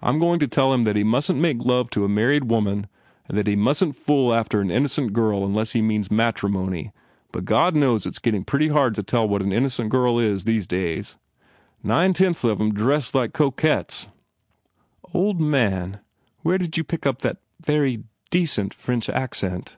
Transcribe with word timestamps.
I 0.00 0.08
m 0.08 0.18
going 0.18 0.38
to 0.40 0.48
tell 0.48 0.72
him 0.72 0.84
that 0.84 0.96
he 0.96 1.04
mustn 1.04 1.34
t 1.36 1.40
make 1.42 1.62
love 1.62 1.90
to 1.90 2.02
a 2.02 2.08
married 2.08 2.44
woman 2.50 2.86
and 3.28 3.36
that 3.36 3.46
he 3.46 3.54
mustn 3.54 3.92
t 3.92 3.98
fool 3.98 4.32
after 4.32 4.62
an 4.62 4.70
innocent 4.70 5.12
girl 5.12 5.44
unless 5.44 5.72
he 5.74 5.82
means 5.82 6.10
matrimony 6.10 6.90
but 7.32 7.44
God 7.44 7.76
knows 7.76 8.06
it 8.06 8.14
s 8.14 8.18
getting 8.18 8.44
pretty 8.44 8.68
hard 8.68 8.94
to 8.94 9.02
tell 9.02 9.28
what 9.28 9.42
an 9.42 9.52
innocent 9.52 9.90
girl 9.90 10.18
is, 10.18 10.44
these 10.44 10.66
days! 10.66 11.18
Nine 11.82 12.14
tenths 12.14 12.44
of 12.44 12.62
em 12.62 12.72
dress 12.72 13.14
like 13.14 13.34
cocottes." 13.34 14.08
"Old 15.12 15.38
man, 15.38 16.00
where 16.40 16.56
did 16.56 16.78
you 16.78 16.82
pick 16.82 17.04
up 17.04 17.20
that 17.20 17.36
very 17.62 18.04
de 18.30 18.46
cent 18.46 18.72
French 18.72 19.10
accent?" 19.10 19.76